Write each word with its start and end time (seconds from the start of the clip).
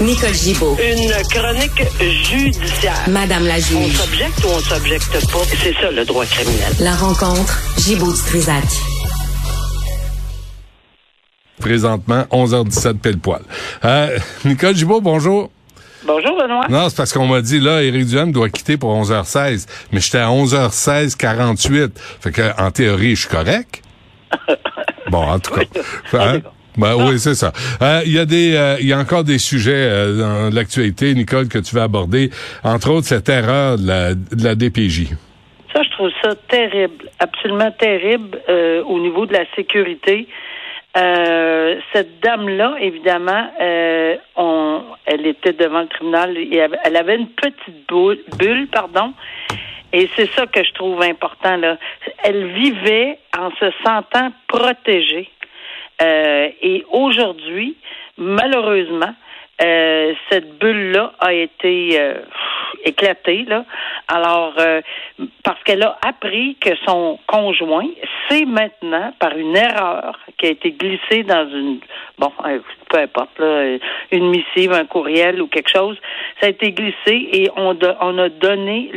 Nicole 0.00 0.34
Gibaud. 0.34 0.76
Une 0.78 1.10
chronique 1.30 1.82
judiciaire. 2.00 2.94
Madame 3.08 3.46
la 3.46 3.54
On 3.54 3.58
juge. 3.58 3.96
s'objecte 3.96 4.44
ou 4.44 4.48
on 4.48 4.60
s'objecte 4.60 5.10
pas. 5.32 5.38
C'est 5.62 5.74
ça 5.74 5.90
le 5.90 6.04
droit 6.04 6.24
criminel. 6.26 6.72
La 6.80 6.94
rencontre, 6.94 7.58
Gibaud-Strisac. 7.78 8.64
présentement 11.58 12.22
11h17 12.30 12.98
pile 12.98 13.18
poil. 13.18 13.40
Euh, 13.84 14.18
Nicole 14.44 14.76
Gibault, 14.76 15.00
bonjour. 15.00 15.50
Bonjour, 16.06 16.36
Benoît. 16.38 16.66
Non, 16.68 16.88
c'est 16.88 16.96
parce 16.96 17.12
qu'on 17.12 17.26
m'a 17.26 17.40
dit 17.40 17.58
là, 17.58 17.82
Éric 17.82 18.06
Duhem 18.06 18.30
doit 18.30 18.50
quitter 18.50 18.76
pour 18.76 18.90
11h16, 19.02 19.66
mais 19.90 20.00
j'étais 20.00 20.18
à 20.18 20.28
11h16 20.28 21.16
48. 21.16 21.98
Fait 22.20 22.30
que 22.30 22.60
en 22.62 22.70
théorie, 22.70 23.16
je 23.16 23.20
suis 23.22 23.28
correct. 23.30 23.82
Bon, 25.08 25.22
en 25.22 25.38
tout 25.38 25.52
cas. 25.54 25.62
Hein? 26.14 26.40
Ben, 26.76 26.94
oui, 26.96 27.18
c'est 27.18 27.34
ça. 27.34 27.52
Euh, 27.82 28.02
Il 28.04 28.12
y 28.12 28.18
a 28.18 28.24
des, 28.26 28.54
euh, 28.54 28.76
y 28.80 28.92
a 28.92 28.98
encore 28.98 29.24
des 29.24 29.38
sujets 29.38 29.72
euh, 29.74 30.18
dans 30.18 30.54
l'actualité, 30.54 31.14
Nicole, 31.14 31.48
que 31.48 31.58
tu 31.58 31.74
vas 31.74 31.84
aborder. 31.84 32.30
Entre 32.64 32.90
autres, 32.90 33.06
cette 33.06 33.28
erreur 33.28 33.78
de 33.78 33.86
la, 33.86 34.14
de 34.14 34.44
la 34.44 34.54
DPJ. 34.54 35.08
Ça, 35.72 35.82
je 35.82 35.90
trouve 35.90 36.10
ça 36.22 36.34
terrible, 36.48 37.10
absolument 37.18 37.70
terrible 37.72 38.40
euh, 38.48 38.82
au 38.84 38.98
niveau 38.98 39.26
de 39.26 39.32
la 39.32 39.44
sécurité. 39.54 40.28
Euh, 40.96 41.76
cette 41.92 42.20
dame-là, 42.20 42.76
évidemment, 42.80 43.50
euh, 43.60 44.16
on, 44.36 44.82
elle 45.04 45.26
était 45.26 45.52
devant 45.52 45.82
le 45.82 45.88
tribunal. 45.88 46.36
et 46.38 46.62
Elle 46.84 46.96
avait 46.96 47.16
une 47.16 47.28
petite 47.28 47.86
boule, 47.88 48.18
bulle, 48.38 48.68
pardon. 48.68 49.12
Et 49.92 50.08
c'est 50.16 50.30
ça 50.32 50.46
que 50.46 50.64
je 50.64 50.72
trouve 50.72 51.00
important. 51.02 51.56
Là. 51.56 51.76
Elle 52.24 52.46
vivait 52.52 53.18
en 53.38 53.50
se 53.50 53.70
sentant 53.84 54.30
protégée. 54.48 55.28
Euh, 56.02 56.48
et 56.60 56.84
aujourd'hui, 56.90 57.76
malheureusement, 58.18 59.14
euh, 59.62 60.12
cette 60.30 60.58
bulle-là 60.58 61.12
a 61.18 61.32
été 61.32 61.98
euh, 61.98 62.20
éclatée. 62.84 63.44
Là. 63.48 63.64
Alors, 64.06 64.52
euh, 64.58 64.82
parce 65.42 65.62
qu'elle 65.64 65.82
a 65.82 65.96
appris 66.06 66.56
que 66.60 66.76
son 66.84 67.18
conjoint, 67.26 67.88
c'est 68.28 68.44
maintenant, 68.44 69.14
par 69.18 69.36
une 69.36 69.56
erreur 69.56 70.18
qui 70.36 70.46
a 70.46 70.50
été 70.50 70.72
glissée 70.72 71.22
dans 71.22 71.48
une, 71.48 71.80
bon, 72.18 72.32
euh, 72.44 72.58
peu 72.90 72.98
importe, 72.98 73.38
là, 73.38 73.78
une 74.12 74.28
missive, 74.28 74.72
un 74.72 74.84
courriel 74.84 75.40
ou 75.40 75.46
quelque 75.46 75.70
chose, 75.74 75.96
ça 76.40 76.48
a 76.48 76.50
été 76.50 76.72
glissé 76.72 76.94
et 77.32 77.50
on, 77.56 77.78
on 78.00 78.18
a 78.18 78.28
donné 78.28 78.90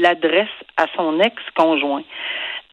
l'adresse 0.00 0.48
à 0.78 0.86
son 0.96 1.20
ex-conjoint. 1.20 2.04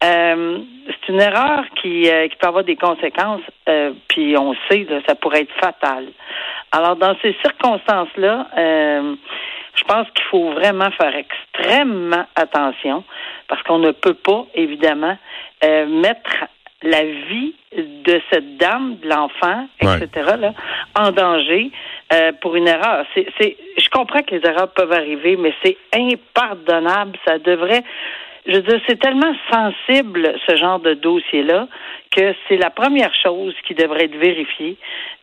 Euh, 0.03 0.59
c'est 0.87 1.11
une 1.13 1.21
erreur 1.21 1.63
qui, 1.81 2.09
euh, 2.09 2.27
qui 2.27 2.35
peut 2.35 2.47
avoir 2.47 2.63
des 2.63 2.75
conséquences, 2.75 3.41
euh, 3.69 3.93
puis 4.09 4.35
on 4.37 4.53
sait, 4.69 4.85
là, 4.89 4.99
ça 5.07 5.15
pourrait 5.15 5.41
être 5.41 5.53
fatal. 5.61 6.07
Alors, 6.71 6.95
dans 6.95 7.15
ces 7.21 7.35
circonstances-là, 7.41 8.47
je 9.75 9.83
pense 9.85 10.07
qu'il 10.11 10.25
faut 10.25 10.51
vraiment 10.53 10.89
faire 10.91 11.15
extrêmement 11.15 12.25
attention 12.35 13.03
parce 13.47 13.61
qu'on 13.63 13.79
ne 13.79 13.91
peut 13.91 14.15
pas, 14.15 14.45
évidemment, 14.55 15.17
mettre 15.61 16.45
la 16.81 17.03
vie 17.03 17.53
de 17.77 18.21
cette 18.31 18.57
dame, 18.57 18.97
de 19.01 19.07
l'enfant, 19.07 19.67
Ouais. 19.81 19.97
etc., 20.03 20.33
là, 20.39 20.53
en 20.99 21.11
danger 21.11 21.71
euh, 22.11 22.31
pour 22.41 22.55
une 22.55 22.67
erreur. 22.67 23.05
C'est, 23.15 23.25
c'est, 23.39 23.55
je 23.77 23.89
comprends 23.89 24.21
que 24.21 24.35
les 24.35 24.45
erreurs 24.47 24.71
peuvent 24.73 24.91
arriver, 24.91 25.35
mais 25.37 25.53
c'est 25.63 25.77
impardonnable. 25.95 27.17
Ça 27.25 27.39
devrait 27.39 27.83
je 28.45 28.53
veux 28.55 28.61
dire, 28.61 28.79
c'est 28.87 28.99
tellement 28.99 29.33
sensible 29.51 30.33
ce 30.47 30.55
genre 30.57 30.79
de 30.79 30.93
dossier-là 30.95 31.67
que 32.15 32.33
c'est 32.47 32.57
la 32.57 32.69
première 32.69 33.11
chose 33.23 33.53
qui 33.67 33.73
devrait 33.73 34.05
être 34.05 34.17
vérifiée. 34.17 34.77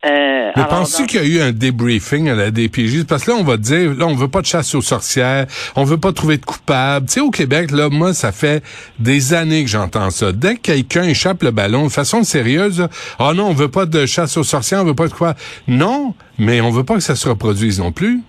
Euh, 0.05 0.51
Mais 0.57 0.65
penses-tu 0.69 1.03
dans- 1.03 1.07
qu'il 1.07 1.21
y 1.35 1.39
a 1.41 1.45
eu 1.45 1.49
un 1.49 1.53
débriefing 1.53 2.29
à 2.31 2.35
la 2.35 2.51
DPJ? 2.51 3.05
Parce 3.07 3.25
que 3.25 3.31
là, 3.31 3.37
on 3.39 3.45
va 3.45 3.59
dire, 3.59 3.95
là, 3.95 4.07
on 4.07 4.15
veut 4.15 4.29
pas 4.29 4.41
de 4.41 4.47
chasse 4.47 4.75
aux 4.75 4.81
sorcières, 4.81 5.47
on 5.77 5.85
veut 5.85 5.99
pas 5.99 6.13
trouver 6.13 6.39
de 6.39 6.45
coupable. 6.45 7.07
Tu 7.07 7.13
sais, 7.15 7.21
au 7.21 7.31
Québec, 7.31 7.71
là, 7.71 7.89
moi, 7.91 8.13
ça 8.15 8.33
fait 8.33 8.65
des 8.99 9.35
années 9.35 9.63
que 9.63 9.71
j'entends 9.71 10.11
ça. 10.11 10.33
Dès 10.33 10.57
que 10.57 10.63
quelqu'un 10.63 11.05
échappe 11.05 11.43
le 11.43 11.51
ballon 11.53 11.85
de 11.85 11.93
façon 11.93 12.25
sérieuse, 12.25 12.89
ah 13.19 13.33
non, 13.35 13.49
on 13.49 13.53
veut 13.53 13.71
pas 13.71 13.87
de 13.87 14.07
chasse 14.07 14.37
aux 14.37 14.43
sorcières, 14.45 14.81
on 14.81 14.85
veut 14.87 14.95
pas 14.95 15.09
de 15.09 15.13
quoi. 15.15 15.35
Non, 15.69 16.15
mais 16.39 16.61
on 16.61 16.71
veut 16.71 16.85
pas 16.85 16.95
que 16.95 17.01
ça 17.03 17.15
se 17.15 17.29
reproduise 17.29 17.79
non 17.79 17.93
plus. 17.93 18.21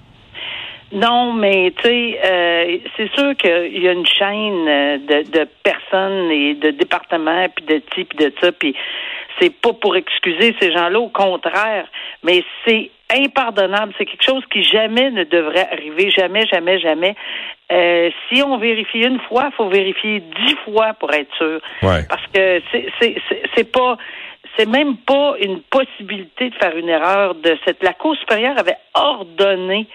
Non, 0.92 1.34
mais 1.34 1.72
tu 1.78 1.84
sais, 1.84 2.20
euh, 2.26 2.78
c'est 2.98 3.10
sûr 3.14 3.36
qu'il 3.38 3.82
y 3.82 3.88
a 3.88 3.94
une 3.94 4.06
chaîne 4.06 4.68
euh, 4.68 4.98
de, 4.98 5.30
de 5.32 5.48
personnes 5.64 6.30
et 6.32 6.54
de 6.56 6.72
départements, 6.72 7.48
puis 7.56 7.66
de 7.66 7.78
types, 7.96 8.16
de 8.18 8.34
ça, 8.42 8.52
puis 8.52 8.76
c'est 9.40 9.50
pas 9.62 9.74
pour 9.74 9.96
excuser 9.96 10.54
ces 10.60 10.72
gens-là, 10.72 11.00
au 11.00 11.08
contraire, 11.10 11.88
mais 12.24 12.44
c'est 12.66 12.92
impardonnable. 13.10 13.94
C'est 13.98 14.06
quelque 14.06 14.24
chose 14.26 14.44
qui 14.52 14.64
jamais 14.64 15.10
ne 15.12 15.24
devrait 15.24 15.68
arriver, 15.72 16.12
jamais, 16.12 16.46
jamais, 16.48 16.80
jamais. 16.80 17.16
Euh, 17.72 18.10
si 18.30 18.42
on 18.44 18.58
vérifie 18.58 19.00
une 19.00 19.20
fois, 19.22 19.50
faut 19.58 19.70
vérifier 19.70 20.20
dix 20.46 20.56
fois 20.66 20.94
pour 20.94 21.12
être 21.14 21.34
sûr. 21.38 21.60
Ouais. 21.84 22.06
Parce 22.10 22.26
que 22.34 22.62
c'est- 23.00 23.16
c'est 23.56 23.72
pas 23.72 23.98
c'est 24.58 24.68
même 24.68 24.98
pas 24.98 25.36
une 25.40 25.62
possibilité 25.62 26.50
de 26.50 26.56
faire 26.56 26.76
une 26.76 26.90
erreur 26.90 27.36
de 27.36 27.58
cette 27.66 27.82
la 27.84 27.94
Cour 27.94 28.16
supérieure 28.18 28.58
avait 28.60 28.76
ordonné 28.94 29.88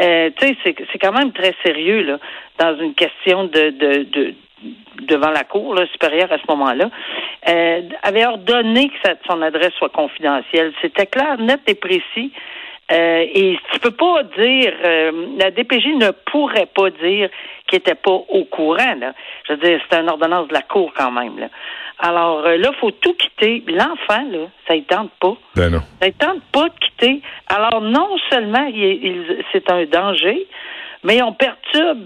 euh, 0.00 0.30
tu 0.38 0.46
sais, 0.46 0.56
c'est 0.64 0.76
c'est 0.90 0.98
quand 0.98 1.12
même 1.12 1.32
très 1.32 1.54
sérieux 1.64 2.02
là, 2.02 2.18
dans 2.58 2.78
une 2.80 2.94
question 2.94 3.44
de, 3.44 3.70
de, 3.70 4.02
de 4.04 4.34
devant 5.02 5.30
la 5.30 5.42
cour 5.44 5.74
là, 5.74 5.86
supérieure 5.88 6.30
à 6.32 6.38
ce 6.38 6.44
moment-là, 6.50 6.88
euh, 7.48 7.82
avait 8.04 8.24
ordonné 8.24 8.88
que 8.88 8.94
sa- 9.04 9.16
son 9.28 9.42
adresse 9.42 9.72
soit 9.74 9.88
confidentielle. 9.88 10.72
C'était 10.80 11.06
clair, 11.06 11.36
net 11.38 11.60
et 11.66 11.74
précis. 11.74 12.30
Euh, 12.90 13.24
et 13.34 13.56
tu 13.72 13.78
peux 13.78 13.92
pas 13.92 14.22
dire, 14.36 14.72
euh, 14.84 15.12
la 15.38 15.50
DPJ 15.50 15.86
ne 15.96 16.10
pourrait 16.30 16.66
pas 16.74 16.90
dire 16.90 17.30
qu'il 17.66 17.78
était 17.78 17.94
pas 17.94 18.10
au 18.10 18.44
courant. 18.44 18.94
Là. 19.00 19.12
Je 19.48 19.54
veux 19.54 19.58
dire, 19.60 19.80
c'est 19.88 19.98
une 19.98 20.10
ordonnance 20.10 20.48
de 20.48 20.52
la 20.54 20.62
cour 20.62 20.92
quand 20.94 21.10
même. 21.10 21.38
Là. 21.38 21.46
Alors 22.00 22.44
euh, 22.44 22.56
là, 22.58 22.70
faut 22.80 22.90
tout 22.90 23.14
quitter. 23.14 23.62
L'enfant, 23.68 24.24
là, 24.30 24.46
ça 24.66 24.74
ne 24.74 24.80
tente 24.80 25.10
pas. 25.20 25.34
Ben 25.54 25.70
non. 25.70 25.80
Ça 26.00 26.08
ne 26.08 26.12
tente 26.12 26.42
pas 26.52 26.68
de 26.68 26.74
quitter. 26.84 27.22
Alors, 27.48 27.80
non 27.80 28.08
seulement 28.30 28.66
il, 28.66 28.76
il- 28.82 29.44
c'est 29.52 29.70
un 29.70 29.84
danger, 29.84 30.46
mais 31.04 31.22
on 31.22 31.32
perturbe 31.32 31.98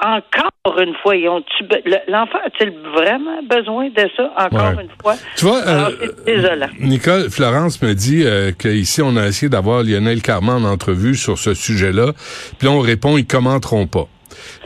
encore 0.00 0.78
une 0.80 0.94
fois. 1.02 1.14
L'enfant 2.08 2.38
a-t-il 2.44 2.70
vraiment 2.94 3.42
besoin 3.42 3.88
de 3.88 4.08
ça 4.16 4.32
encore 4.38 4.76
Ouais. 4.76 4.84
une 4.84 4.90
fois? 5.02 5.14
Tu 5.36 5.44
vois, 5.44 5.58
Alors, 5.62 5.88
euh, 5.88 6.06
désolant. 6.24 6.68
Nicole, 6.80 7.30
Florence 7.30 7.82
me 7.82 7.94
dit 7.94 8.22
euh, 8.24 8.52
qu'ici, 8.52 9.02
on 9.02 9.16
a 9.16 9.26
essayé 9.26 9.48
d'avoir 9.48 9.82
Lionel 9.82 10.22
Carman 10.22 10.64
en 10.64 10.68
entrevue 10.70 11.14
sur 11.16 11.36
ce 11.38 11.52
sujet-là. 11.54 12.12
Puis 12.58 12.68
là, 12.68 12.72
on 12.74 12.80
répond, 12.80 13.16
ils 13.18 13.26
commenteront 13.26 13.86
pas. 13.86 14.06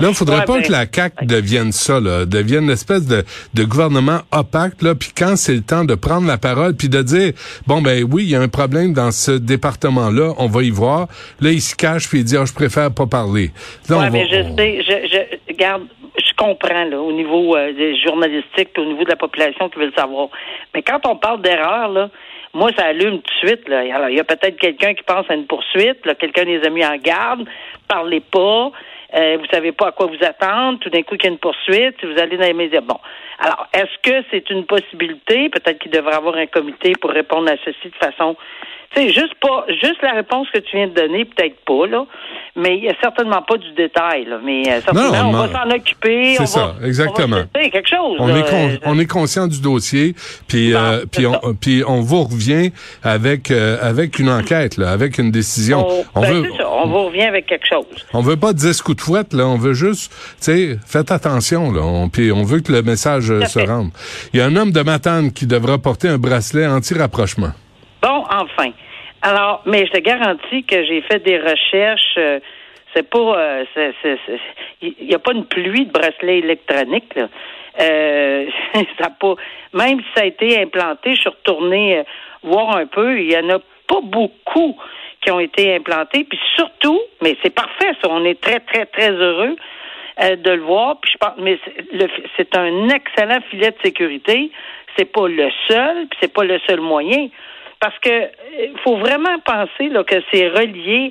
Là, 0.00 0.08
il 0.08 0.14
faudrait 0.14 0.38
Ouais, 0.40 0.44
pas 0.44 0.54
ben, 0.58 0.62
que 0.62 0.72
la 0.72 0.86
CAQ 0.92 1.26
devienne 1.26 1.72
ça, 1.72 2.00
là, 2.00 2.24
devienne 2.26 2.64
une 2.64 2.70
espèce 2.70 3.06
de, 3.06 3.24
de 3.54 3.64
gouvernement 3.64 4.20
opaque, 4.32 4.80
là, 4.82 4.94
puis 4.94 5.10
quand 5.16 5.36
c'est 5.36 5.54
le 5.54 5.62
temps 5.62 5.84
de 5.84 5.94
prendre 5.94 6.26
la 6.26 6.38
parole, 6.38 6.74
puis 6.74 6.88
de 6.88 7.02
dire, 7.02 7.32
bon, 7.66 7.82
ben 7.82 8.04
oui, 8.10 8.24
il 8.24 8.30
y 8.30 8.36
a 8.36 8.40
un 8.40 8.48
problème 8.48 8.92
dans 8.92 9.10
ce 9.10 9.32
département-là, 9.32 10.34
on 10.38 10.46
va 10.46 10.62
y 10.62 10.70
voir. 10.70 11.08
Là, 11.40 11.50
il 11.50 11.60
se 11.60 11.74
cache, 11.76 12.08
puis 12.08 12.18
il 12.20 12.24
dit, 12.24 12.36
ah, 12.36 12.44
je 12.44 12.52
préfère 12.52 12.90
pas 12.92 13.06
parler. 13.06 13.50
Là, 13.88 13.96
on 13.98 14.10
mais 14.10 14.24
va- 14.24 14.28
je 14.28 14.56
sais, 14.56 14.82
je, 14.82 15.08
je 15.08 15.52
regarde, 15.52 15.82
je 16.18 16.32
comprends 16.36 16.84
là, 16.84 16.98
au 17.00 17.12
niveau 17.12 17.56
euh, 17.56 17.72
des 17.72 17.96
journalistiques, 18.00 18.70
au 18.78 18.84
niveau 18.84 19.04
de 19.04 19.10
la 19.10 19.16
population 19.16 19.68
qui 19.68 19.78
veut 19.78 19.86
le 19.86 19.92
savoir. 19.96 20.28
Mais 20.74 20.82
quand 20.82 21.00
on 21.06 21.16
parle 21.16 21.42
d'erreur, 21.42 21.88
là, 21.88 22.10
moi, 22.54 22.70
ça 22.76 22.86
allume 22.86 23.22
tout 23.22 23.34
de 23.34 23.48
suite. 23.48 23.68
Là. 23.68 23.80
Alors, 23.94 24.08
il 24.08 24.16
y 24.16 24.20
a 24.20 24.24
peut-être 24.24 24.58
quelqu'un 24.58 24.94
qui 24.94 25.02
pense 25.02 25.28
à 25.30 25.34
une 25.34 25.46
poursuite, 25.46 26.02
quelqu'un 26.18 26.44
les 26.44 26.64
a 26.64 26.70
mis 26.70 26.84
en 26.84 26.96
garde, 26.96 27.48
parlez 27.88 28.20
pas, 28.20 28.70
euh, 29.14 29.36
vous 29.38 29.46
savez 29.50 29.72
pas 29.72 29.88
à 29.88 29.92
quoi 29.92 30.06
vous 30.06 30.24
attendre, 30.24 30.78
tout 30.80 30.90
d'un 30.90 31.02
coup 31.02 31.16
qu'il 31.16 31.24
y 31.24 31.28
a 31.28 31.32
une 31.32 31.38
poursuite, 31.38 32.04
vous 32.04 32.20
allez 32.20 32.36
dans 32.36 32.46
les 32.46 32.52
médias. 32.52 32.80
Bon. 32.80 32.98
Alors, 33.38 33.66
est-ce 33.72 33.98
que 34.02 34.24
c'est 34.30 34.48
une 34.50 34.66
possibilité? 34.66 35.48
Peut-être 35.48 35.78
qu'il 35.78 35.90
devrait 35.90 36.14
avoir 36.14 36.36
un 36.36 36.46
comité 36.46 36.92
pour 37.00 37.10
répondre 37.10 37.50
à 37.50 37.56
ceci 37.64 37.88
de 37.88 37.96
façon 37.96 38.36
tu 38.94 39.00
sais, 39.02 39.08
juste 39.12 39.34
pas, 39.40 39.64
juste 39.68 40.02
la 40.02 40.12
réponse 40.12 40.48
que 40.52 40.58
tu 40.58 40.76
viens 40.76 40.86
de 40.88 40.94
donner, 40.94 41.24
peut-être 41.24 41.56
pas, 41.64 41.86
là. 41.86 42.04
Mais 42.56 42.76
il 42.76 42.82
n'y 42.82 42.88
a 42.90 42.94
certainement 43.00 43.40
pas 43.42 43.56
du 43.56 43.72
détail, 43.72 44.26
là. 44.26 44.38
Mais 44.44 44.62
euh, 44.68 44.80
certainement, 44.82 45.10
Non, 45.32 45.38
on 45.38 45.46
va 45.46 45.48
s'en 45.64 45.70
occuper. 45.70 46.34
C'est 46.36 46.46
ça, 46.46 46.74
va- 46.78 46.86
exactement. 46.86 47.38
On 47.54 47.58
va 47.58 47.68
quelque 47.70 47.88
chose. 47.88 48.16
On 48.18 48.26
là. 48.26 48.38
est, 48.38 48.50
con- 48.50 48.68
Euh, 48.70 48.76
on 48.84 48.98
est 48.98 49.06
conscient 49.06 49.46
du 49.48 49.60
dossier, 49.62 50.14
puis 50.48 50.74
euh, 50.74 51.04
puis 51.10 51.26
on 51.26 51.54
puis 51.54 51.82
on 51.86 52.00
vous 52.02 52.24
revient 52.24 52.70
avec 53.02 53.50
euh, 53.50 53.78
avec 53.80 54.18
une 54.18 54.28
enquête 54.30 54.76
là, 54.76 54.90
avec 54.90 55.16
une 55.18 55.30
décision. 55.30 55.86
on, 55.88 56.04
On, 56.14 56.20
ben, 56.20 56.32
veut 56.42 56.50
ça, 56.56 56.68
on 56.70 56.86
vous 56.88 57.06
revient 57.06 57.22
avec 57.22 57.46
quelque 57.46 57.66
chose. 57.66 57.86
on 58.12 58.20
veut 58.20 58.36
pas 58.36 58.52
10 58.52 58.82
coups 58.82 58.96
de 58.98 59.02
fouette 59.02 59.32
là, 59.32 59.46
on 59.46 59.56
veut 59.56 59.72
juste 59.74 60.12
tu 60.12 60.52
sais 60.52 60.76
faites 60.86 61.10
attention 61.10 61.72
là, 61.72 61.80
on, 61.82 62.08
puis 62.10 62.30
on 62.32 62.42
veut 62.44 62.60
que 62.60 62.70
le 62.72 62.82
message 62.82 63.28
se 63.46 63.58
fait. 63.60 63.64
rende. 63.66 63.90
Il 64.34 64.40
y 64.40 64.42
a 64.42 64.46
un 64.46 64.56
homme 64.56 64.72
de 64.72 64.82
Matane 64.82 65.32
qui 65.32 65.46
devra 65.46 65.78
porter 65.78 66.08
un 66.08 66.18
bracelet 66.18 66.66
anti-rapprochement. 66.66 67.52
Bon, 68.02 68.24
enfin. 68.30 68.70
Alors, 69.22 69.62
mais 69.66 69.86
je 69.86 69.92
te 69.92 70.00
garantis 70.00 70.64
que 70.64 70.84
j'ai 70.84 71.00
fait 71.02 71.20
des 71.20 71.38
recherches. 71.38 72.14
euh, 72.18 72.40
c'est 72.94 73.08
pas, 73.08 73.18
euh, 73.18 73.64
il 74.82 75.06
n'y 75.06 75.14
a 75.14 75.18
pas 75.18 75.32
une 75.32 75.46
pluie 75.46 75.86
de 75.86 75.92
bracelets 75.92 76.38
électroniques. 76.38 77.14
Là. 77.14 77.28
Euh, 77.80 78.46
ça 79.00 79.10
pas, 79.10 79.34
même 79.72 80.00
si 80.00 80.06
ça 80.14 80.22
a 80.22 80.26
été 80.26 80.60
implanté, 80.60 81.14
je 81.14 81.20
suis 81.20 81.30
retournée 81.30 81.98
euh, 81.98 82.02
voir 82.42 82.76
un 82.76 82.86
peu. 82.86 83.18
Il 83.18 83.32
y 83.32 83.36
en 83.36 83.48
a 83.48 83.58
pas 83.88 84.00
beaucoup 84.02 84.76
qui 85.20 85.30
ont 85.30 85.40
été 85.40 85.74
implantés. 85.74 86.24
Puis 86.24 86.38
surtout, 86.56 87.00
mais 87.22 87.36
c'est 87.42 87.54
parfait, 87.54 87.92
ça, 88.02 88.08
on 88.10 88.24
est 88.24 88.40
très, 88.40 88.60
très, 88.60 88.86
très 88.86 89.10
heureux 89.10 89.56
euh, 90.22 90.36
de 90.36 90.50
le 90.50 90.62
voir. 90.62 90.98
Puis 91.00 91.12
je 91.12 91.18
pense, 91.18 91.34
mais 91.38 91.58
c'est 92.36 92.56
un 92.56 92.88
excellent 92.88 93.40
filet 93.50 93.70
de 93.70 93.76
sécurité. 93.82 94.50
C'est 94.96 95.10
pas 95.10 95.26
le 95.28 95.48
seul, 95.68 96.06
puis 96.08 96.18
c'est 96.20 96.32
pas 96.32 96.44
le 96.44 96.58
seul 96.68 96.80
moyen. 96.80 97.28
Parce 97.82 97.98
que 97.98 98.30
il 98.60 98.78
faut 98.84 98.96
vraiment 98.96 99.40
penser 99.40 99.90
que 100.06 100.22
c'est 100.32 100.48
relié 100.50 101.10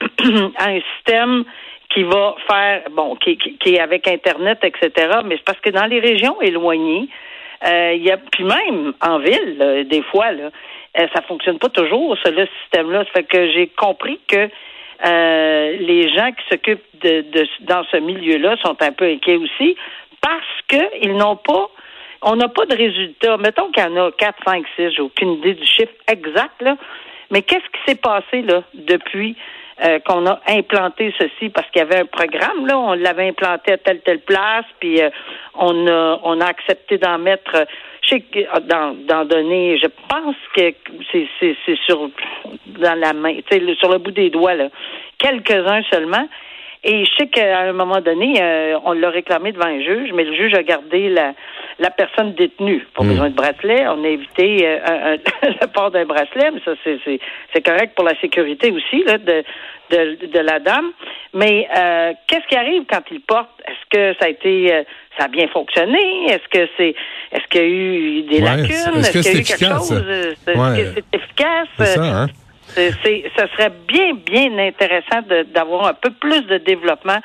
à 0.56 0.70
un 0.70 0.80
système 0.94 1.44
qui 1.90 2.04
va 2.04 2.34
faire, 2.50 2.84
bon, 2.90 3.16
qui, 3.16 3.36
qui, 3.36 3.74
est 3.74 3.80
avec 3.80 4.08
Internet, 4.08 4.60
etc. 4.62 5.18
Mais 5.26 5.36
c'est 5.36 5.44
parce 5.44 5.60
que 5.60 5.68
dans 5.68 5.84
les 5.84 6.00
régions 6.00 6.40
éloignées, 6.40 7.10
euh, 7.66 7.92
il 7.94 8.02
y 8.02 8.10
a, 8.10 8.16
puis 8.16 8.44
même 8.44 8.94
en 9.02 9.18
ville, 9.18 9.86
des 9.90 10.02
fois, 10.04 10.32
là, 10.32 10.50
euh, 10.98 11.06
ça 11.14 11.20
fonctionne 11.20 11.58
pas 11.58 11.68
toujours, 11.68 12.16
ce 12.24 12.30
système-là. 12.62 13.04
Ça 13.04 13.10
fait 13.16 13.24
que 13.24 13.50
j'ai 13.52 13.66
compris 13.66 14.18
que 14.26 14.48
euh, 15.06 15.76
les 15.78 16.08
gens 16.14 16.32
qui 16.32 16.48
s'occupent 16.48 17.02
de, 17.02 17.24
dans 17.60 17.84
ce 17.92 17.98
milieu-là 17.98 18.56
sont 18.64 18.76
un 18.80 18.92
peu 18.92 19.04
inquiets 19.04 19.36
aussi 19.36 19.76
parce 20.22 20.62
qu'ils 20.68 21.14
n'ont 21.14 21.36
pas 21.36 21.68
on 22.26 22.34
n'a 22.36 22.48
pas 22.48 22.66
de 22.66 22.76
résultats. 22.76 23.36
Mettons 23.38 23.70
qu'il 23.70 23.82
y 23.82 23.86
en 23.86 23.96
a 23.96 24.10
4, 24.10 24.36
5, 24.44 24.66
6, 24.76 24.90
j'ai 24.90 25.00
aucune 25.02 25.34
idée 25.34 25.54
du 25.54 25.64
chiffre 25.64 25.92
exact, 26.08 26.60
là. 26.60 26.76
Mais 27.30 27.42
qu'est-ce 27.42 27.64
qui 27.64 27.80
s'est 27.86 28.00
passé 28.00 28.42
là 28.42 28.62
depuis 28.74 29.36
euh, 29.84 29.98
qu'on 30.00 30.26
a 30.26 30.40
implanté 30.48 31.14
ceci? 31.18 31.48
Parce 31.50 31.68
qu'il 31.70 31.80
y 31.80 31.82
avait 31.82 32.00
un 32.00 32.06
programme 32.06 32.66
là, 32.66 32.78
on 32.78 32.92
l'avait 32.94 33.28
implanté 33.28 33.72
à 33.72 33.78
telle 33.78 34.00
telle 34.00 34.20
place, 34.20 34.64
puis 34.80 35.00
euh, 35.00 35.10
on 35.54 35.86
a 35.86 36.20
on 36.22 36.40
a 36.40 36.46
accepté 36.46 36.98
d'en 36.98 37.18
mettre. 37.18 37.54
Euh, 37.54 37.64
je 38.02 38.10
sais 38.10 38.48
d'en 38.68 39.24
donner, 39.24 39.78
je 39.78 39.88
pense 40.08 40.36
que 40.54 40.72
c'est 41.10 41.76
sur 41.86 42.08
dans 42.78 42.94
la 42.94 43.12
main, 43.12 43.34
sais, 43.50 43.60
sur 43.80 43.90
le 43.90 43.98
bout 43.98 44.12
des 44.12 44.30
doigts 44.30 44.54
là, 44.54 44.68
quelques 45.18 45.50
uns 45.50 45.82
seulement. 45.90 46.28
Et 46.84 47.04
je 47.04 47.10
sais 47.18 47.26
qu'à 47.26 47.62
un 47.62 47.72
moment 47.72 48.00
donné, 48.00 48.40
on 48.84 48.92
l'a 48.92 49.10
réclamé 49.10 49.50
devant 49.50 49.66
un 49.66 49.80
juge, 49.80 50.12
mais 50.12 50.22
le 50.22 50.36
juge 50.36 50.54
a 50.54 50.62
gardé 50.62 51.08
la, 51.08 51.32
la 51.78 51.90
personne 51.90 52.34
détenue. 52.34 52.86
Pas 52.94 53.04
hmm. 53.04 53.08
besoin 53.08 53.30
de 53.30 53.34
bracelet. 53.34 53.86
On 53.88 54.04
a 54.04 54.08
évité 54.08 54.58
le 55.42 55.66
port 55.66 55.90
d'un 55.90 56.04
bracelet, 56.04 56.50
mais 56.52 56.60
ça, 56.64 56.72
c'est 56.84 57.62
correct 57.62 57.94
pour 57.94 58.04
la 58.04 58.18
sécurité 58.20 58.72
aussi 58.72 59.04
là, 59.04 59.18
de, 59.18 59.44
de, 59.90 60.26
de 60.26 60.38
la 60.38 60.58
dame. 60.58 60.90
Mais 61.34 61.68
euh, 61.76 62.12
qu'est-ce 62.26 62.46
qui 62.48 62.56
arrive 62.56 62.84
quand 62.88 63.02
il 63.10 63.20
porte? 63.20 63.50
Est-ce 63.66 63.90
que 63.90 64.18
ça 64.18 64.26
a 64.26 64.28
été 64.28 64.72
euh, 64.72 64.82
ça 65.18 65.24
a 65.24 65.28
bien 65.28 65.48
fonctionné? 65.48 66.26
Est-ce 66.28 66.48
que 66.48 66.68
c'est 66.76 66.94
est-ce 67.32 67.46
qu'il 67.48 67.60
y 67.60 67.64
a 67.64 67.68
eu 67.68 68.22
des 68.22 68.40
lacunes? 68.40 68.98
Est-ce, 68.98 69.10
qu'il 69.12 69.22
y 69.22 69.28
a 69.28 69.40
eu 69.40 69.42
quelque 69.42 69.64
chose? 69.64 69.92
Est-ce 69.92 70.94
que 70.94 71.02
c'est 71.10 71.16
efficace? 71.16 71.68
C'est 71.78 71.84
ça, 71.86 72.22
hein? 72.22 72.26
Ce 72.68 73.46
serait 73.52 73.72
bien, 73.86 74.14
bien 74.14 74.58
intéressant 74.58 75.22
d'avoir 75.54 75.86
un 75.86 75.94
peu 75.94 76.10
plus 76.10 76.42
de 76.42 76.58
développement. 76.58 77.18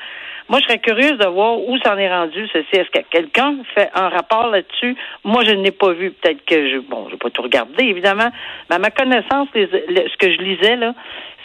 Moi, 0.48 0.58
je 0.60 0.64
serais 0.66 0.78
curieuse 0.78 1.18
de 1.18 1.26
voir 1.26 1.58
où 1.58 1.76
s'en 1.78 1.96
est 1.96 2.12
rendu 2.12 2.46
ceci. 2.52 2.68
Est-ce 2.72 2.90
que 2.90 3.04
quelqu'un 3.10 3.56
fait 3.74 3.90
un 3.94 4.08
rapport 4.08 4.48
là-dessus? 4.48 4.96
Moi, 5.24 5.44
je 5.44 5.52
ne 5.52 5.62
l'ai 5.62 5.70
pas 5.70 5.92
vu. 5.92 6.10
Peut-être 6.10 6.44
que 6.44 6.70
je, 6.70 6.78
bon, 6.78 7.06
je 7.06 7.12
vais 7.12 7.18
pas 7.18 7.30
tout 7.30 7.42
regarder, 7.42 7.84
évidemment. 7.84 8.30
Mais 8.68 8.76
à 8.76 8.78
ma 8.78 8.90
connaissance, 8.90 9.48
ce 9.54 10.16
que 10.16 10.32
je 10.32 10.38
lisais, 10.38 10.76
là, 10.76 10.94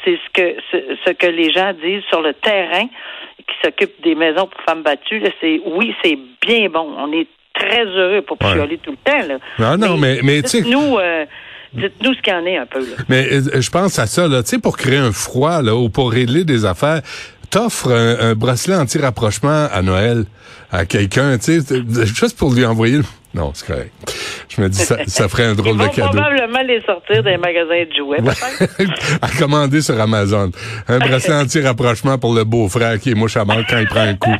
c'est 0.03 0.17
ce 0.17 0.29
que 0.33 0.55
ce, 1.05 1.11
que 1.11 1.27
les 1.27 1.51
gens 1.51 1.73
disent 1.73 2.03
sur 2.09 2.21
le 2.21 2.33
terrain 2.33 2.85
qui 3.37 3.55
s'occupent 3.63 4.01
des 4.03 4.15
maisons 4.15 4.47
pour 4.47 4.61
femmes 4.63 4.83
battues. 4.83 5.23
C'est 5.41 5.61
oui, 5.65 5.95
c'est 6.03 6.17
bien 6.41 6.69
bon. 6.69 6.93
On 6.97 7.11
est 7.11 7.27
très 7.53 7.85
heureux 7.85 8.21
pour 8.21 8.37
pas 8.37 8.53
chialer 8.53 8.77
tout 8.77 8.91
le 8.91 8.97
temps. 8.97 9.27
Là. 9.27 9.37
Non, 9.59 9.77
non, 9.77 9.97
mais, 9.97 10.19
mais, 10.23 10.41
tu 10.41 10.61
nous. 10.63 10.97
Euh, 10.97 11.25
Dites-nous 11.73 12.13
ce 12.13 12.21
qu'il 12.21 12.33
en 12.33 12.45
est 12.45 12.57
un 12.57 12.65
peu. 12.65 12.79
Là. 12.79 12.95
Mais 13.09 13.27
euh, 13.31 13.61
je 13.61 13.69
pense 13.69 13.99
à 13.99 14.07
ça, 14.07 14.27
là, 14.27 14.41
tu 14.41 14.49
sais, 14.49 14.59
pour 14.59 14.77
créer 14.77 14.97
un 14.97 15.11
froid, 15.11 15.61
là, 15.61 15.75
ou 15.75 15.89
pour 15.89 16.11
régler 16.11 16.43
des 16.43 16.65
affaires, 16.65 17.01
t'offres 17.49 17.91
un, 17.91 18.35
bracelet 18.35 18.75
anti-rapprochement 18.75 19.67
à 19.71 19.81
Noël 19.81 20.25
à 20.71 20.85
quelqu'un, 20.85 21.37
tu 21.37 21.61
sais, 21.61 21.83
juste 22.05 22.37
pour 22.37 22.53
lui 22.53 22.65
envoyer. 22.65 22.99
Non, 23.33 23.51
c'est 23.53 23.67
correct. 23.67 23.91
Je 24.49 24.61
me 24.61 24.69
dis, 24.69 24.79
ça, 24.79 24.97
ça 25.05 25.27
ferait 25.27 25.43
un 25.43 25.53
drôle 25.53 25.77
de 25.77 25.85
cadeau. 25.87 26.09
probablement 26.09 26.61
les 26.63 26.81
sortir 26.81 27.21
des 27.21 27.37
magasins 27.37 27.83
de 27.83 27.95
jouets, 27.95 28.87
à 29.21 29.29
commander 29.37 29.81
sur 29.81 29.99
Amazon. 29.99 30.49
Un 30.87 30.97
bracelet 30.97 31.35
anti-rapprochement 31.35 32.17
pour 32.17 32.33
le 32.33 32.45
beau-frère 32.45 32.99
qui 32.99 33.11
est 33.11 33.13
mouche 33.13 33.37
à 33.37 33.45
quand 33.45 33.77
il 33.77 33.87
prend 33.87 33.99
un 33.99 34.15
coup. 34.15 34.35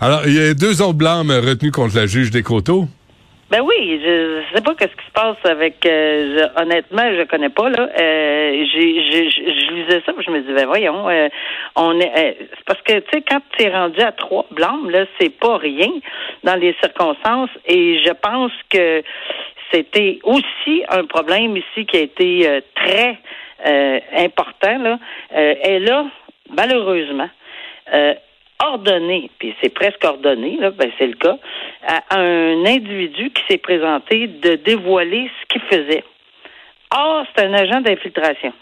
Alors, 0.00 0.22
il 0.24 0.32
y 0.32 0.40
a 0.40 0.54
deux 0.54 0.80
autres 0.80 0.94
blancs 0.94 1.26
retenus 1.28 1.72
contre 1.72 1.96
la 1.96 2.06
juge 2.06 2.30
des 2.30 2.42
coteaux. 2.42 2.88
Ben 3.52 3.60
oui, 3.60 4.00
je, 4.02 4.40
sais 4.54 4.62
pas 4.62 4.74
qu'est-ce 4.74 4.96
qui 4.96 5.06
se 5.06 5.12
passe 5.12 5.36
avec. 5.44 5.84
Euh, 5.84 6.48
honnêtement, 6.56 7.02
je 7.14 7.22
connais 7.24 7.50
pas 7.50 7.68
là. 7.68 7.86
Euh, 8.00 8.64
j'ai, 8.72 9.30
je 9.30 9.72
lisais 9.74 10.02
ça, 10.06 10.14
je 10.18 10.30
me 10.30 10.40
disais, 10.40 10.54
ben 10.54 10.64
voyons, 10.64 11.06
euh, 11.06 11.28
on 11.76 12.00
est. 12.00 12.12
Euh, 12.18 12.32
parce 12.64 12.80
que 12.80 13.00
tu 13.00 13.10
sais, 13.12 13.20
quand 13.20 13.42
tu 13.50 13.64
es 13.64 13.68
rendu 13.68 14.00
à 14.00 14.10
trois 14.12 14.46
blancs, 14.52 14.90
là, 14.90 15.04
c'est 15.20 15.38
pas 15.38 15.58
rien 15.58 15.90
dans 16.44 16.54
les 16.54 16.74
circonstances, 16.80 17.50
et 17.66 18.02
je 18.02 18.12
pense 18.14 18.52
que 18.70 19.02
c'était 19.70 20.18
aussi 20.24 20.84
un 20.88 21.04
problème 21.04 21.54
ici 21.54 21.84
qui 21.84 21.98
a 21.98 22.00
été 22.00 22.62
très 22.74 23.18
important 24.16 24.78
là. 24.78 24.98
et 25.34 25.78
là, 25.78 26.06
malheureusement 26.50 27.28
ordonné, 28.62 29.30
puis 29.38 29.54
c'est 29.60 29.74
presque 29.74 30.04
ordonné, 30.04 30.56
là, 30.58 30.70
ben 30.70 30.90
c'est 30.98 31.06
le 31.06 31.14
cas, 31.14 31.36
à 31.86 32.18
un 32.18 32.64
individu 32.64 33.30
qui 33.30 33.42
s'est 33.48 33.58
présenté 33.58 34.26
de 34.26 34.54
dévoiler 34.56 35.30
ce 35.40 35.46
qu'il 35.48 35.62
faisait. 35.62 36.04
Or, 36.94 37.24
c'est 37.34 37.44
un 37.44 37.54
agent 37.54 37.80
d'infiltration. 37.80 38.52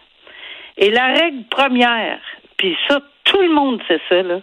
Et 0.76 0.90
la 0.90 1.08
règle 1.08 1.44
première, 1.50 2.20
puis 2.56 2.76
ça, 2.88 3.00
tout 3.24 3.40
le 3.40 3.50
monde 3.50 3.82
sait 3.88 4.00
ça, 4.08 4.22
là, 4.22 4.40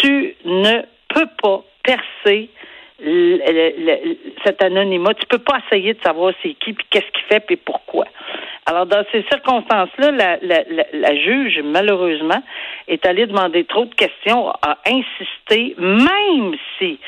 tu 0.00 0.34
ne 0.44 0.82
peux 1.08 1.28
pas 1.40 1.62
percer 1.82 2.50
cet 2.98 4.62
anonymat. 4.62 5.14
Tu 5.14 5.26
peux 5.26 5.38
pas 5.38 5.58
essayer 5.66 5.94
de 5.94 6.02
savoir 6.02 6.32
c'est 6.42 6.54
qui, 6.54 6.72
puis 6.72 6.86
qu'est-ce 6.90 7.10
qu'il 7.12 7.24
fait, 7.28 7.40
puis 7.40 7.56
pourquoi. 7.56 8.06
Alors, 8.64 8.86
dans 8.86 9.04
ces 9.12 9.22
circonstances-là, 9.30 10.10
la, 10.10 10.38
la, 10.42 10.64
la, 10.92 11.16
juge, 11.16 11.60
malheureusement, 11.62 12.42
est 12.88 13.06
allée 13.06 13.26
demander 13.26 13.64
trop 13.64 13.84
de 13.84 13.94
questions, 13.94 14.50
a 14.62 14.78
insisté, 14.86 15.76
même 15.78 16.56
si 16.78 16.98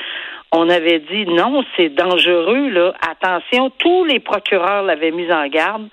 on 0.53 0.69
avait 0.69 1.01
dit 1.01 1.27
non, 1.27 1.65
c'est 1.77 1.89
dangereux, 1.89 2.69
là, 2.69 2.95
attention, 3.09 3.71
tous 3.71 4.05
les 4.05 4.21
procureurs 4.21 4.83
l'avaient 4.83 5.11
mis 5.11 5.31
en 5.33 5.47
garde. 5.49 5.89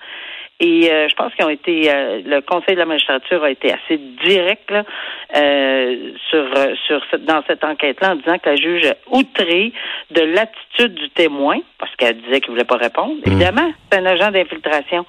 Et 0.58 0.90
euh, 0.90 1.06
je 1.10 1.14
pense 1.16 1.34
qu'ils 1.34 1.44
ont 1.44 1.50
été, 1.50 1.90
euh, 1.90 2.22
le 2.24 2.40
Conseil 2.40 2.76
de 2.76 2.80
la 2.80 2.86
magistrature 2.86 3.44
a 3.44 3.50
été 3.50 3.74
assez 3.74 3.98
direct 4.24 4.70
là, 4.70 4.84
euh, 5.36 6.12
sur 6.30 6.46
sur 6.86 7.02
dans 7.20 7.42
cette 7.46 7.62
enquête-là 7.62 8.12
en 8.12 8.16
disant 8.16 8.38
que 8.38 8.48
la 8.48 8.56
juge 8.56 8.86
a 8.86 8.94
outré 9.10 9.72
de 10.12 10.22
l'attitude 10.22 10.94
du 10.94 11.10
témoin 11.10 11.58
parce 11.78 11.94
qu'elle 11.96 12.16
disait 12.22 12.40
qu'il 12.40 12.52
voulait 12.52 12.64
pas 12.64 12.76
répondre. 12.76 13.16
Mmh. 13.16 13.32
Évidemment, 13.32 13.70
c'est 13.90 13.98
un 13.98 14.06
agent 14.06 14.30
d'infiltration. 14.30 15.04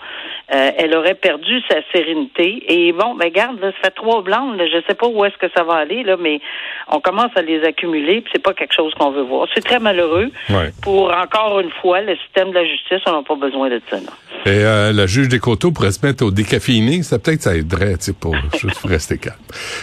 elle 0.49 0.93
aurait 0.95 1.15
perdu 1.15 1.61
sa 1.69 1.77
sérénité. 1.93 2.63
Et 2.67 2.91
bon, 2.91 3.15
ben 3.15 3.29
garde, 3.29 3.59
là, 3.61 3.71
ça 3.71 3.77
fait 3.85 3.95
trois 3.95 4.21
blancs. 4.21 4.57
Là, 4.57 4.65
je 4.67 4.81
sais 4.85 4.95
pas 4.95 5.07
où 5.07 5.23
est-ce 5.23 5.37
que 5.37 5.47
ça 5.55 5.63
va 5.63 5.75
aller 5.75 6.03
là, 6.03 6.17
mais 6.19 6.41
on 6.89 6.99
commence 6.99 7.31
à 7.35 7.41
les 7.41 7.63
accumuler. 7.63 8.19
Puis 8.19 8.31
c'est 8.33 8.43
pas 8.43 8.53
quelque 8.53 8.73
chose 8.73 8.93
qu'on 8.95 9.11
veut 9.11 9.23
voir. 9.23 9.47
C'est 9.53 9.63
très 9.63 9.79
malheureux. 9.79 10.29
Pour 10.83 11.13
encore 11.13 11.61
une 11.61 11.71
fois, 11.71 12.01
le 12.01 12.17
système 12.17 12.49
de 12.49 12.55
la 12.55 12.65
justice, 12.65 12.99
on 13.05 13.13
n'a 13.13 13.23
pas 13.23 13.35
besoin 13.35 13.69
de 13.69 13.81
ça. 13.89 13.97
Là. 13.97 14.11
Et 14.45 14.93
la 14.93 15.07
juge 15.07 15.29
des 15.37 15.41
coteaux 15.41 15.71
pourrait 15.71 15.91
se 15.91 16.03
mettre 16.03 16.25
au 16.25 16.31
décaféiné, 16.31 17.03
ça 17.03 17.19
peut-être 17.19 17.43
ça 17.43 17.55
aiderait, 17.55 17.97
tu 17.97 18.05
sais, 18.05 18.13
pour 18.13 18.35
juste 18.59 18.83
rester 18.83 19.19
calme. 19.19 19.35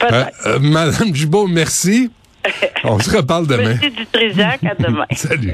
Euh, 0.02 0.24
euh, 0.46 0.58
Madame 0.58 1.14
Gibault, 1.14 1.46
merci. 1.46 2.10
On 2.84 2.98
se 2.98 3.16
reparle 3.16 3.46
demain. 3.46 3.76
Merci 3.80 3.90
du 3.90 4.06
Trisac, 4.06 4.64
à 4.64 4.74
demain. 4.74 5.06
Salut. 5.14 5.52